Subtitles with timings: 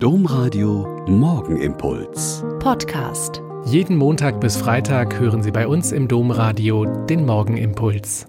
[0.00, 2.44] Domradio Morgenimpuls.
[2.60, 3.42] Podcast.
[3.64, 8.28] Jeden Montag bis Freitag hören Sie bei uns im Domradio den Morgenimpuls.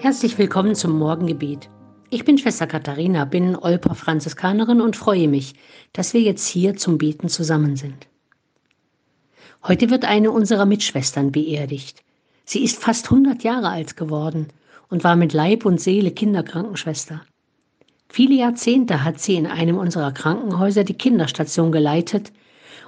[0.00, 1.70] Herzlich willkommen zum Morgengebet.
[2.10, 5.54] Ich bin Schwester Katharina, bin Olper Franziskanerin und freue mich,
[5.94, 8.06] dass wir jetzt hier zum Beten zusammen sind.
[9.66, 12.04] Heute wird eine unserer Mitschwestern beerdigt.
[12.44, 14.48] Sie ist fast 100 Jahre alt geworden
[14.90, 17.22] und war mit Leib und Seele Kinderkrankenschwester.
[18.12, 22.32] Viele Jahrzehnte hat sie in einem unserer Krankenhäuser die Kinderstation geleitet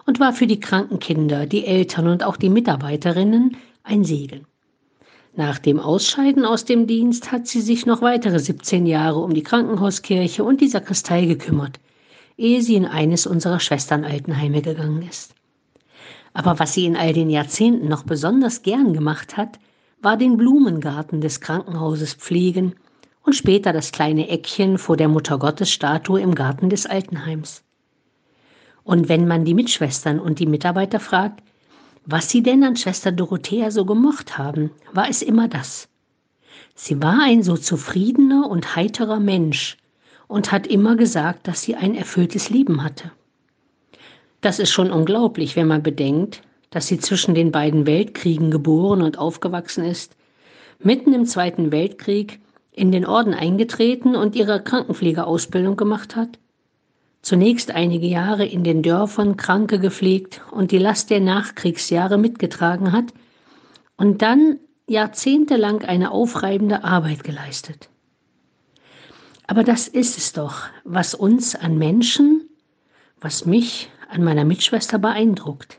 [0.05, 4.47] und war für die kranken Kinder, die Eltern und auch die Mitarbeiterinnen ein Segen.
[5.37, 9.45] Nach dem Ausscheiden aus dem Dienst hat sie sich noch weitere 17 Jahre um die
[9.45, 11.78] Krankenhauskirche und die Sakristei gekümmert,
[12.36, 15.36] ehe sie in eines unserer Schwesternaltenheime gegangen ist.
[16.34, 19.61] Aber was sie in all den Jahrzehnten noch besonders gern gemacht hat,
[20.00, 22.75] war den Blumengarten des Krankenhauses pflegen
[23.25, 27.62] und später das kleine Eckchen vor der Muttergottesstatue im Garten des Altenheims.
[28.84, 31.42] Und wenn man die Mitschwestern und die Mitarbeiter fragt,
[32.05, 35.89] was sie denn an Schwester Dorothea so gemocht haben, war es immer das.
[36.75, 39.77] Sie war ein so zufriedener und heiterer Mensch
[40.27, 43.12] und hat immer gesagt, dass sie ein erfülltes Leben hatte.
[44.41, 49.19] Das ist schon unglaublich, wenn man bedenkt, dass sie zwischen den beiden Weltkriegen geboren und
[49.19, 50.17] aufgewachsen ist,
[50.81, 52.41] mitten im Zweiten Weltkrieg
[52.73, 56.39] in den Orden eingetreten und ihre Krankenpflegeausbildung gemacht hat,
[57.20, 63.12] zunächst einige Jahre in den Dörfern Kranke gepflegt und die Last der Nachkriegsjahre mitgetragen hat
[63.97, 67.89] und dann jahrzehntelang eine aufreibende Arbeit geleistet.
[69.47, 72.48] Aber das ist es doch, was uns an Menschen,
[73.20, 75.79] was mich an meiner Mitschwester beeindruckt.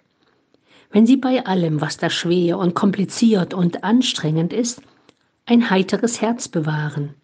[0.91, 4.81] Wenn sie bei allem, was da schwer und kompliziert und anstrengend ist,
[5.45, 7.16] ein heiteres Herz bewahren,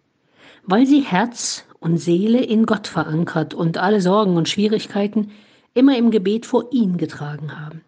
[0.64, 5.32] weil sie Herz und Seele in Gott verankert und alle Sorgen und Schwierigkeiten
[5.74, 7.82] immer im Gebet vor ihn getragen haben.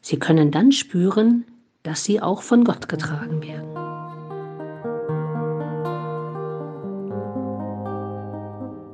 [0.00, 1.44] Sie können dann spüren,
[1.82, 3.74] dass sie auch von Gott getragen werden.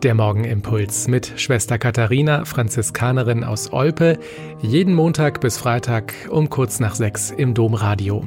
[0.02, 4.18] Der Morgenimpuls mit Schwester Katharina, Franziskanerin aus Olpe,
[4.60, 8.26] jeden Montag bis Freitag um kurz nach sechs im Domradio.